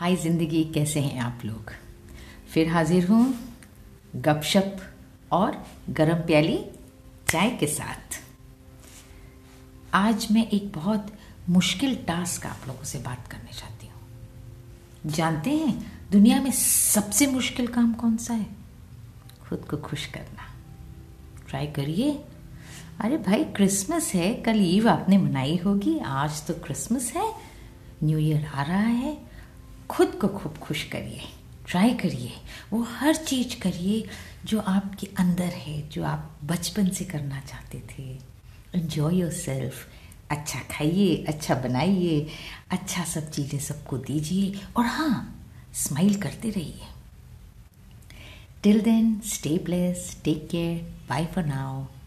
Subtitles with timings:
[0.00, 1.70] हाय ज़िंदगी, कैसे हैं आप लोग?
[2.52, 3.34] फिर हाजिर हूँ
[4.16, 4.76] गपशप
[5.32, 6.64] और गरम प्याली
[7.28, 8.20] चाय के साथ।
[9.94, 11.06] आज मैं एक बहुत
[11.48, 17.66] मुश्किल टास्क आप लोगों से बात करने चाहती हूँ। जानते हैं दुनिया में सबसे मुश्किल
[17.66, 18.46] काम कौन सा है?
[19.48, 20.54] खुद को खुश करना।
[21.48, 22.12] ट्राई करिए।
[23.00, 27.32] अरे भाई क्रिसमस है, कल ईव आपने मनाई होगी, आज तो क्रिसमस है
[28.02, 29.27] न्यू ईयर आ रहा है।
[29.90, 31.20] खुद को खूब खुश करिए
[31.66, 32.32] ट्राई करिए।
[32.72, 34.04] वो हर चीज़ करिए
[34.44, 38.02] जो आपके अंदर है, जो आप बचपन से करना चाहते थे।
[38.74, 39.86] इन्जॉय योर सेल्फ
[40.30, 42.26] अच्छा खाइए अच्छा बनाइए
[42.70, 45.34] अच्छा सब चीज़ें सबको दीजिए और हाँ
[45.74, 46.88] स्माइल करते रहिए।
[48.62, 51.84] Till then stay blessed take care bye for now